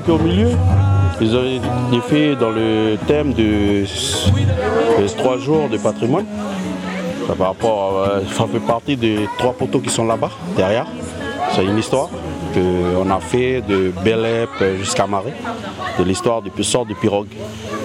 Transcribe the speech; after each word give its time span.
qui 0.00 0.10
est 0.10 0.14
au 0.14 0.18
milieu, 0.18 0.50
ils 1.20 1.36
ont 1.36 2.00
fait 2.02 2.36
dans 2.36 2.50
le 2.50 2.96
thème 3.06 3.32
de 3.32 3.84
trois 5.16 5.38
jours 5.38 5.68
de 5.68 5.76
patrimoine. 5.78 6.26
Ça, 7.26 7.34
par 7.34 7.48
rapport 7.48 8.04
à- 8.04 8.20
ça 8.34 8.44
fait 8.50 8.60
partie 8.60 8.96
des 8.96 9.28
trois 9.38 9.52
poteaux 9.52 9.80
qui 9.80 9.90
sont 9.90 10.06
là-bas, 10.06 10.30
derrière. 10.56 10.86
C'est 11.54 11.64
une 11.64 11.78
histoire 11.78 12.08
qu'on 12.54 13.10
a 13.10 13.20
fait 13.20 13.60
de 13.62 13.92
Belep 14.04 14.48
jusqu'à 14.78 15.06
Marais, 15.06 15.34
de 15.98 16.04
l'histoire 16.04 16.40
du 16.42 16.50
sort 16.64 16.86
de 16.86 16.94
pirogue. 16.94 17.28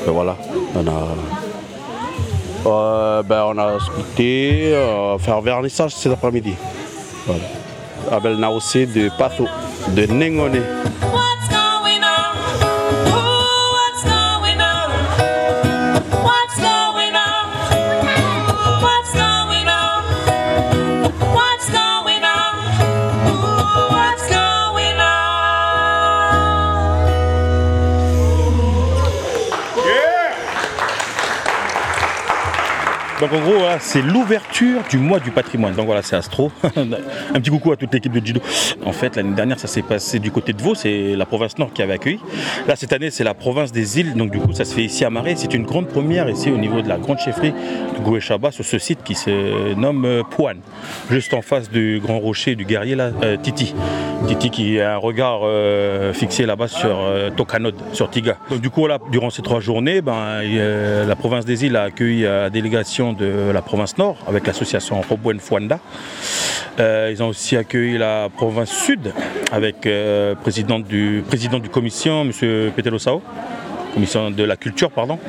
Et 0.07 0.09
voilà, 0.09 0.35
on 0.75 0.87
a, 0.87 2.69
euh, 2.69 3.23
ben, 3.23 3.43
on 3.47 3.57
a 3.57 3.79
sculpté, 3.79 4.73
euh, 4.73 5.17
faire 5.17 5.41
vernissage 5.41 5.93
cet 5.95 6.13
après-midi. 6.13 6.53
Voilà. 7.27 7.43
Abel 8.11 8.35
Naossé 8.37 8.85
de 8.85 9.09
Pato, 9.17 9.45
de 9.89 10.05
Nengone. 10.05 10.61
Donc 33.23 33.31
en 33.31 33.39
gros, 33.39 33.57
voilà, 33.57 33.79
c'est 33.79 34.01
l'ouverture 34.01 34.81
du 34.89 34.97
mois 34.97 35.21
du 35.21 35.31
patrimoine. 35.31 35.73
Donc 35.75 35.85
voilà, 35.85 36.01
c'est 36.01 36.17
Astro. 36.17 36.51
Un 36.75 37.39
petit 37.39 37.51
coucou 37.51 37.71
à 37.71 37.77
toute 37.77 37.93
l'équipe 37.93 38.11
de 38.11 38.25
judo. 38.25 38.41
En 38.85 38.91
fait, 38.91 39.15
l'année 39.15 39.33
dernière, 39.33 39.57
ça 39.57 39.69
s'est 39.69 39.81
passé 39.81 40.19
du 40.19 40.29
côté 40.29 40.51
de 40.51 40.61
Vaud, 40.61 40.75
c'est 40.75 41.15
la 41.15 41.25
province 41.25 41.57
nord 41.57 41.71
qui 41.71 41.81
avait 41.81 41.93
accueilli. 41.93 42.19
Là, 42.67 42.75
cette 42.75 42.91
année, 42.91 43.11
c'est 43.11 43.23
la 43.23 43.33
province 43.33 43.71
des 43.71 44.01
îles. 44.01 44.15
Donc 44.15 44.29
du 44.29 44.39
coup, 44.39 44.51
ça 44.51 44.65
se 44.65 44.75
fait 44.75 44.83
ici 44.83 45.05
à 45.05 45.09
Marais. 45.09 45.35
C'est 45.37 45.53
une 45.53 45.63
grande 45.63 45.87
première 45.87 46.29
ici 46.29 46.51
au 46.51 46.57
niveau 46.57 46.81
de 46.81 46.89
la 46.89 46.97
grande 46.97 47.17
chefferie 47.17 47.53
de 47.53 48.03
Gouéchaba 48.03 48.51
sur 48.51 48.65
ce 48.65 48.77
site 48.77 49.03
qui 49.05 49.15
se 49.15 49.73
nomme 49.75 50.03
euh, 50.03 50.23
Pouane, 50.29 50.59
juste 51.09 51.33
en 51.33 51.41
face 51.41 51.69
du 51.69 52.01
grand 52.03 52.19
rocher 52.19 52.55
du 52.55 52.65
guerrier 52.65 52.95
là, 52.95 53.11
euh, 53.23 53.37
Titi. 53.37 53.73
Titi 54.27 54.49
qui 54.49 54.81
a 54.81 54.95
un 54.95 54.97
regard 54.97 55.41
euh, 55.43 56.11
fixé 56.11 56.45
là-bas 56.45 56.67
sur 56.67 56.97
Tokanod, 57.37 57.75
sur 57.93 58.09
Tiga. 58.09 58.35
Donc 58.49 58.59
du 58.59 58.69
coup, 58.69 58.85
là, 58.85 58.99
durant 59.11 59.29
ces 59.29 59.41
trois 59.41 59.61
journées, 59.61 60.01
ben, 60.01 60.41
la 61.07 61.15
province 61.15 61.45
des 61.45 61.65
îles 61.65 61.77
a 61.77 61.83
accueilli 61.83 62.23
la 62.23 62.49
délégation 62.49 63.12
de 63.13 63.51
la 63.51 63.61
province 63.61 63.97
nord 63.97 64.17
avec 64.27 64.47
l'association 64.47 65.01
Robwen 65.01 65.39
Fwanda. 65.39 65.79
Euh, 66.79 67.09
ils 67.11 67.21
ont 67.21 67.27
aussi 67.27 67.55
accueilli 67.55 67.97
la 67.97 68.29
province 68.35 68.71
sud 68.71 69.13
avec 69.51 69.85
euh, 69.85 70.35
président 70.35 70.79
du 70.79 71.23
président 71.27 71.59
du 71.59 71.69
commission, 71.69 72.21
M. 72.21 72.31
Petelo 72.75 72.97
Sao 72.97 73.21
commission 73.93 74.31
de 74.31 74.43
la 74.43 74.55
culture, 74.55 74.91
pardon. 74.91 75.19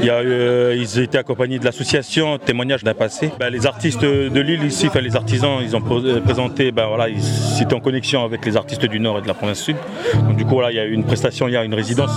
Il 0.00 0.06
y 0.06 0.10
a, 0.10 0.22
eu, 0.22 0.26
euh, 0.26 0.76
ils 0.76 1.00
étaient 1.00 1.18
accompagnés 1.18 1.58
de 1.58 1.64
l'association 1.64 2.38
Témoignage 2.38 2.84
d'un 2.84 2.94
passé. 2.94 3.30
Ben, 3.38 3.50
les 3.50 3.66
artistes 3.66 4.02
de 4.02 4.40
l'île 4.40 4.64
ici, 4.64 4.88
enfin, 4.88 5.00
les 5.00 5.16
artisans, 5.16 5.58
ils 5.62 5.74
ont 5.74 5.82
euh, 5.90 6.20
présenté, 6.20 6.72
ben, 6.72 6.86
voilà, 6.86 7.08
ils 7.08 7.62
étaient 7.62 7.74
en 7.74 7.80
connexion 7.80 8.24
avec 8.24 8.44
les 8.44 8.56
artistes 8.56 8.84
du 8.84 9.00
Nord 9.00 9.18
et 9.18 9.22
de 9.22 9.28
la 9.28 9.34
province 9.34 9.60
Sud. 9.60 9.76
Donc, 10.14 10.36
du 10.36 10.44
coup, 10.44 10.54
voilà, 10.54 10.70
il 10.70 10.76
y 10.76 10.80
a 10.80 10.84
eu 10.84 10.92
une 10.92 11.04
prestation, 11.04 11.48
il 11.48 11.54
y 11.54 11.56
a 11.56 11.64
une 11.64 11.74
résidence 11.74 12.12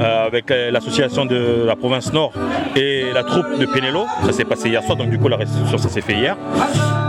euh, 0.00 0.26
avec 0.26 0.50
l'association 0.50 1.26
de 1.26 1.64
la 1.66 1.76
province 1.76 2.12
Nord 2.12 2.32
et 2.76 3.04
la 3.12 3.24
troupe 3.24 3.58
de 3.58 3.66
Pénélo. 3.66 4.04
Ça 4.26 4.32
s'est 4.32 4.44
passé 4.44 4.68
hier 4.68 4.82
soir, 4.82 4.96
donc 4.96 5.10
du 5.10 5.18
coup, 5.18 5.28
la 5.28 5.36
restitution, 5.36 5.78
ça 5.78 5.88
s'est 5.88 6.00
fait 6.00 6.14
hier. 6.14 6.36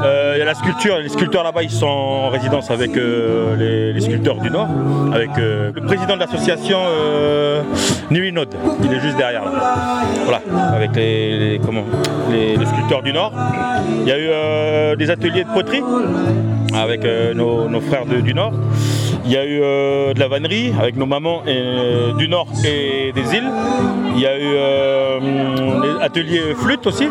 Il 0.04 0.40
y 0.40 0.42
a 0.42 0.46
la 0.46 0.54
sculpture, 0.54 0.98
les 1.00 1.10
sculpteurs 1.10 1.44
là-bas, 1.44 1.64
ils 1.64 1.72
sont 1.72 1.86
en 1.88 2.30
résidence 2.30 2.70
avec 2.70 2.92
les, 2.96 4.00
sculpteurs 4.02 4.38
du 4.38 4.52
Nord, 4.52 4.68
avec 5.14 5.30
le 5.38 5.72
président 5.86 6.16
de 6.16 6.20
l'association 6.20 6.80
Nuinod, 8.16 8.56
il 8.82 8.94
est 8.94 9.00
juste 9.02 9.18
derrière 9.18 9.44
là. 9.44 10.04
Voilà, 10.24 10.42
avec 10.74 10.96
les, 10.96 11.60
comment, 11.66 11.84
les, 12.32 12.56
sculpteurs 12.66 13.04
du 13.04 13.12
Nord. 13.12 13.34
Il 14.02 14.08
y 14.08 14.12
a 14.12 14.18
eu 14.18 14.28
euh, 14.30 14.96
des 14.96 15.10
ateliers 15.10 15.44
de 15.44 15.54
poterie 15.54 15.84
avec 16.74 17.04
euh, 17.04 17.34
nos, 17.34 17.82
frères 17.82 18.06
du 18.06 18.34
Nord. 18.34 18.54
Il 19.26 19.32
y 19.32 19.38
a 19.38 19.46
eu 19.46 19.60
euh, 19.64 20.14
de 20.14 20.20
la 20.20 20.28
vannerie 20.28 20.72
avec 20.80 20.96
nos 20.98 21.08
mamans 21.08 21.42
euh, 21.48 22.14
du 22.14 22.28
Nord 22.28 22.48
et 22.64 23.12
des 23.12 23.36
îles. 23.36 23.50
Il 24.16 24.22
y 24.22 24.28
a 24.28 24.38
eu 24.38 24.54
euh, 24.56 25.20
des 25.82 26.04
ateliers 26.04 26.54
flûte 26.56 26.86
aussi, 26.88 27.10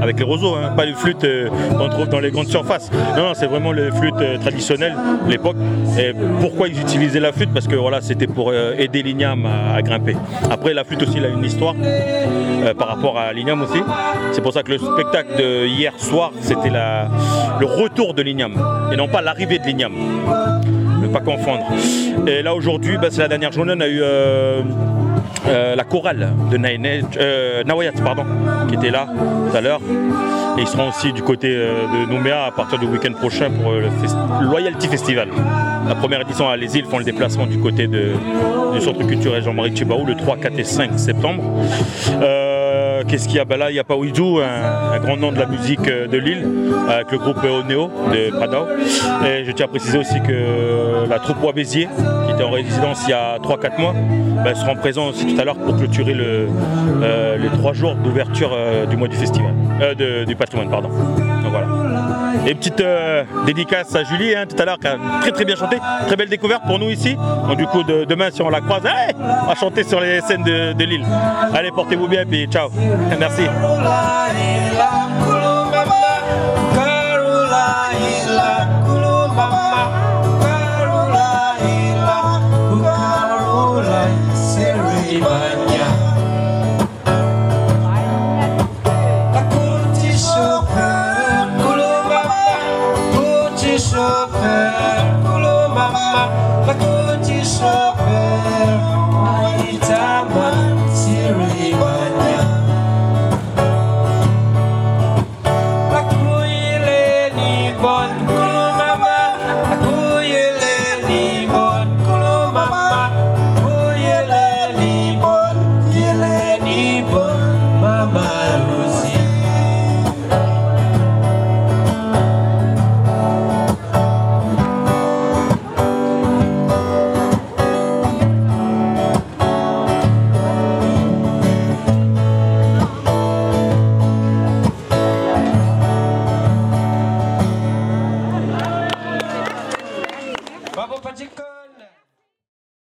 avec 0.00 0.18
les 0.18 0.24
roseaux, 0.24 0.54
hein, 0.54 0.72
pas 0.76 0.84
les 0.84 0.94
flûtes 0.94 1.24
euh, 1.24 1.48
qu'on 1.76 1.88
trouve 1.88 2.08
dans 2.08 2.18
les 2.18 2.30
grandes 2.30 2.48
surfaces. 2.48 2.90
Non, 3.16 3.24
non, 3.28 3.34
c'est 3.34 3.46
vraiment 3.46 3.72
les 3.72 3.90
flûtes 3.90 4.14
euh, 4.20 4.38
traditionnelles 4.38 4.96
de 5.26 5.30
l'époque. 5.30 5.56
Et 5.98 6.12
pourquoi 6.40 6.68
ils 6.68 6.80
utilisaient 6.80 7.20
la 7.20 7.32
flûte? 7.32 7.50
Parce 7.52 7.68
que 7.68 7.76
voilà, 7.76 8.00
c'était 8.00 8.26
pour 8.26 8.50
euh, 8.50 8.74
aider 8.78 9.02
l'igname 9.02 9.46
à, 9.46 9.80
grimper. 9.82 10.16
Après, 10.50 10.74
la 10.74 10.84
flûte 10.84 11.02
aussi, 11.02 11.18
elle 11.18 11.26
a 11.26 11.28
une 11.28 11.44
histoire 11.44 11.74
euh, 11.82 12.74
par 12.74 12.88
rapport 12.88 13.18
à 13.18 13.32
l'igname 13.32 13.62
aussi. 13.62 13.80
C'est 14.32 14.42
pour 14.42 14.52
ça 14.52 14.62
que 14.62 14.72
le 14.72 14.78
spectacle 14.78 15.36
de 15.38 15.66
hier 15.66 15.92
soir, 15.98 16.32
c'était 16.40 16.70
le 16.70 17.66
retour 17.66 18.14
de 18.14 18.22
l'igname 18.22 18.54
et 18.92 18.96
non 18.96 19.08
pas 19.08 19.20
l'arrivée 19.20 19.58
de 19.58 19.66
l'igname 19.66 19.92
pas 21.10 21.20
confondre. 21.20 21.64
Et 22.26 22.42
là 22.42 22.54
aujourd'hui, 22.54 22.96
bah, 23.00 23.08
c'est 23.10 23.20
la 23.22 23.28
dernière 23.28 23.52
journée, 23.52 23.74
on 23.76 23.80
a 23.80 23.86
eu 23.88 24.00
euh, 24.02 24.62
euh, 25.48 25.74
la 25.76 25.84
chorale 25.84 26.32
de 26.50 26.56
Naine- 26.56 27.02
euh, 27.18 27.64
Nawayat, 27.64 27.92
pardon, 28.04 28.24
qui 28.68 28.74
était 28.76 28.90
là 28.90 29.06
tout 29.50 29.56
à 29.56 29.60
l'heure. 29.60 29.80
Et 30.58 30.62
ils 30.62 30.66
seront 30.66 30.88
aussi 30.88 31.12
du 31.12 31.22
côté 31.22 31.48
euh, 31.50 31.82
de 32.06 32.12
Nouméa 32.12 32.44
à 32.46 32.50
partir 32.50 32.78
du 32.78 32.86
week-end 32.86 33.12
prochain 33.12 33.50
pour 33.50 33.72
le 33.72 33.84
Loyalty 34.50 34.88
Festival. 34.88 35.28
La 35.88 35.94
première 35.94 36.20
édition 36.22 36.48
à 36.48 36.56
Les 36.56 36.76
Îles 36.76 36.84
font 36.86 36.98
le 36.98 37.04
déplacement 37.04 37.46
du 37.46 37.58
côté 37.58 37.86
de- 37.86 38.12
du 38.74 38.80
centre 38.80 39.04
culturel 39.06 39.42
Jean-Marie 39.42 39.74
Chibaou 39.76 40.04
le 40.04 40.14
3, 40.16 40.36
4 40.36 40.58
et 40.58 40.64
5 40.64 40.98
septembre. 40.98 41.42
Euh, 43.00 43.04
Qu'est-ce 43.06 43.26
qu'il 43.28 43.36
y 43.36 43.40
a? 43.40 43.44
Ben 43.44 43.56
Là, 43.58 43.70
il 43.70 43.76
y 43.76 43.78
a 43.78 43.84
Paouidou, 43.84 44.38
un, 44.40 44.92
un 44.94 44.98
grand 45.00 45.16
nom 45.16 45.32
de 45.32 45.38
la 45.38 45.46
musique 45.46 45.86
euh, 45.88 46.06
de 46.06 46.16
Lille, 46.18 46.46
avec 46.88 47.10
le 47.12 47.18
groupe 47.18 47.38
Oneo 47.42 47.90
de 48.12 48.30
Pradao. 48.30 48.66
Et 49.26 49.44
je 49.44 49.52
tiens 49.52 49.66
à 49.66 49.68
préciser 49.68 49.98
aussi 49.98 50.20
que 50.22 51.08
la 51.08 51.18
troupe 51.18 51.38
Bois 51.38 51.52
Béziers, 51.52 51.88
qui 52.26 52.32
était 52.32 52.42
en 52.44 52.50
résidence 52.50 53.02
il 53.06 53.10
y 53.10 53.12
a 53.12 53.38
3-4 53.38 53.80
mois, 53.80 53.94
ben, 54.44 54.54
seront 54.54 54.76
présents 54.76 55.08
aussi 55.08 55.26
tout 55.34 55.40
à 55.40 55.44
l'heure 55.44 55.56
pour 55.56 55.76
clôturer 55.76 56.14
le, 56.14 56.48
euh, 57.02 57.36
les 57.36 57.48
trois 57.58 57.72
jours 57.72 57.94
d'ouverture 57.96 58.50
euh, 58.54 58.86
du 58.86 58.96
mois 58.96 59.08
du 59.08 59.16
festival, 59.16 59.52
euh, 59.82 60.24
du 60.24 60.36
patrimoine, 60.36 60.70
pardon. 60.70 60.90
Et 62.46 62.54
petite 62.54 62.80
euh, 62.80 63.24
dédicace 63.46 63.94
à 63.94 64.02
Julie 64.04 64.34
hein, 64.34 64.44
tout 64.48 64.60
à 64.60 64.64
l'heure 64.64 64.78
qui 64.78 64.86
a 64.86 64.96
très 65.20 65.30
très 65.32 65.44
bien 65.44 65.56
chanté, 65.56 65.76
très 66.06 66.16
belle 66.16 66.28
découverte 66.28 66.62
pour 66.66 66.78
nous 66.78 66.88
ici. 66.88 67.14
Donc 67.46 67.56
du 67.58 67.66
coup 67.66 67.82
de- 67.82 68.04
demain 68.04 68.30
si 68.32 68.40
on 68.42 68.48
la 68.48 68.60
croise, 68.60 68.82
va 68.82 69.54
chanter 69.54 69.84
sur 69.84 70.00
les 70.00 70.20
scènes 70.22 70.42
de, 70.44 70.72
de 70.72 70.84
Lille. 70.84 71.04
Allez 71.54 71.70
portez-vous 71.70 72.08
bien 72.08 72.24
puis 72.24 72.46
ciao. 72.46 72.70
Merci. 73.18 73.42